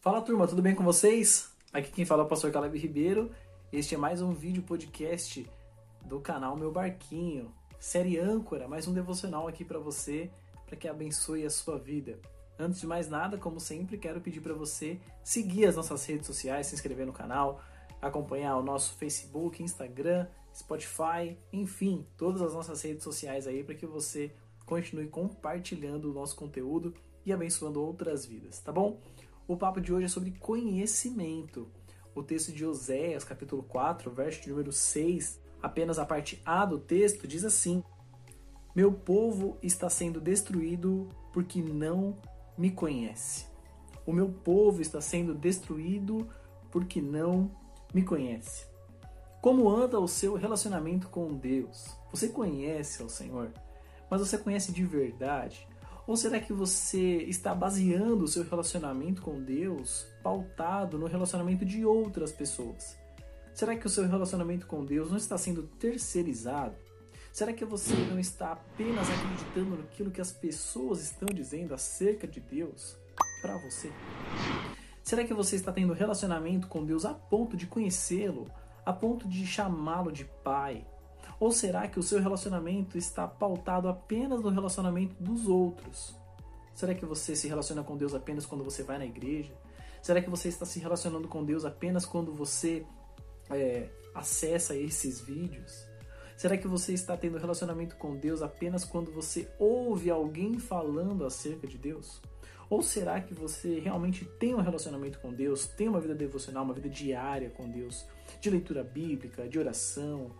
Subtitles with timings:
[0.00, 1.50] Fala turma, tudo bem com vocês?
[1.72, 3.30] Aqui quem fala é o pastor Caleb Ribeiro.
[3.72, 5.48] Este é mais um vídeo podcast
[6.04, 7.50] do canal Meu Barquinho,
[7.80, 10.30] série âncora, mais um devocional aqui para você,
[10.66, 12.18] para que abençoe a sua vida.
[12.58, 16.66] Antes de mais nada, como sempre, quero pedir para você seguir as nossas redes sociais,
[16.66, 17.62] se inscrever no canal,
[18.00, 23.86] acompanhar o nosso Facebook, Instagram, Spotify, enfim, todas as nossas redes sociais aí para que
[23.86, 24.32] você
[24.66, 29.00] continue compartilhando o nosso conteúdo e abençoando outras vidas, tá bom?
[29.46, 31.68] O papo de hoje é sobre conhecimento.
[32.14, 36.78] O texto de Oséias, capítulo 4, verso de número 6, apenas a parte A do
[36.78, 37.82] texto, diz assim:
[38.74, 42.18] Meu povo está sendo destruído porque não
[42.58, 43.46] me conhece.
[44.04, 46.28] O meu povo está sendo destruído
[46.70, 47.50] porque não
[47.92, 48.66] me conhece.
[49.40, 51.96] Como anda o seu relacionamento com Deus?
[52.10, 53.52] Você conhece ao Senhor,
[54.10, 55.66] mas você conhece de verdade?
[56.06, 61.84] Ou será que você está baseando o seu relacionamento com Deus pautado no relacionamento de
[61.84, 62.96] outras pessoas?
[63.52, 66.76] Será que o seu relacionamento com Deus não está sendo terceirizado?
[67.32, 72.40] Será que você não está apenas acreditando naquilo que as pessoas estão dizendo acerca de
[72.40, 72.96] Deus
[73.42, 73.92] para você?
[75.08, 78.44] Será que você está tendo relacionamento com Deus a ponto de conhecê-lo,
[78.84, 80.86] a ponto de chamá-lo de pai,
[81.40, 86.14] ou será que o seu relacionamento está pautado apenas no relacionamento dos outros?
[86.74, 89.56] Será que você se relaciona com Deus apenas quando você vai na igreja?
[90.02, 92.84] Será que você está se relacionando com Deus apenas quando você
[93.48, 95.88] é, acessa esses vídeos?
[96.36, 101.66] Será que você está tendo relacionamento com Deus apenas quando você ouve alguém falando acerca
[101.66, 102.20] de Deus?
[102.70, 106.74] Ou será que você realmente tem um relacionamento com Deus, tem uma vida devocional, uma
[106.74, 108.06] vida diária com Deus,
[108.40, 110.30] de leitura bíblica, de oração,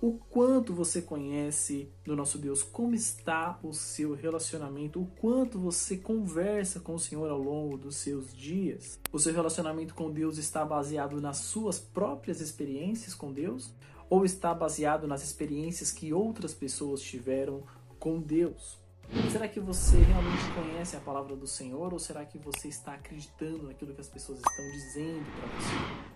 [0.00, 5.96] o quanto você conhece do nosso Deus, como está o seu relacionamento, o quanto você
[5.96, 9.00] conversa com o Senhor ao longo dos seus dias.
[9.10, 13.72] O seu relacionamento com Deus está baseado nas suas próprias experiências com Deus
[14.10, 17.62] ou está baseado nas experiências que outras pessoas tiveram
[17.98, 18.83] com Deus?
[19.30, 23.64] Será que você realmente conhece a palavra do Senhor ou será que você está acreditando
[23.64, 26.14] naquilo que as pessoas estão dizendo para você?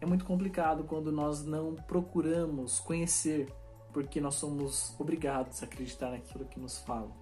[0.00, 3.48] é muito complicado quando nós não procuramos conhecer,
[3.92, 7.14] porque nós somos obrigados a acreditar naquilo que nos falam.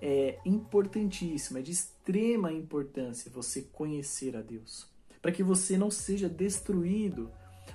[0.00, 4.86] É importantíssimo, é de extrema importância você conhecer a Deus,
[5.20, 7.30] para que você não seja destruído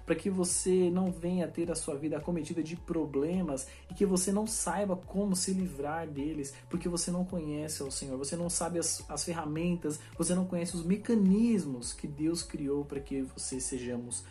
[0.06, 4.31] para que você não venha ter a sua vida acometida de problemas e que você
[4.31, 8.80] não saiba como se livrar deles, porque você não conhece ao Senhor, você não sabe
[8.80, 14.24] as, as ferramentas, você não conhece os mecanismos que Deus criou para que você sejamos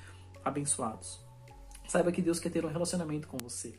[0.45, 1.21] abençoados.
[1.89, 3.75] Saiba que Deus quer ter um relacionamento com você.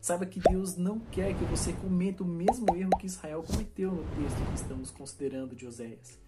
[0.00, 4.02] Saiba que Deus não quer que você cometa o mesmo erro que Israel cometeu no
[4.02, 6.25] texto que estamos considerando de Oséias.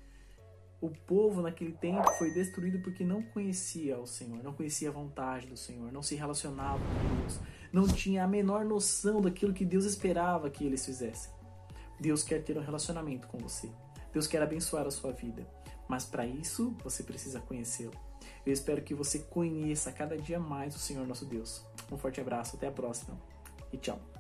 [0.81, 5.47] O povo naquele tempo foi destruído porque não conhecia o Senhor, não conhecia a vontade
[5.47, 7.41] do Senhor, não se relacionava com Deus,
[7.73, 11.33] não tinha a menor noção daquilo que Deus esperava que eles fizessem.
[11.99, 13.69] Deus quer ter um relacionamento com você.
[14.13, 15.47] Deus quer abençoar a sua vida.
[15.89, 17.95] Mas para isso, você precisa conhecê-lo.
[18.47, 21.65] Eu espero que você conheça cada dia mais o Senhor nosso Deus.
[21.91, 23.19] Um forte abraço, até a próxima
[23.73, 24.18] e tchau.